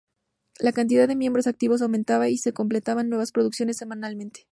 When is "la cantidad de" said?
0.57-1.15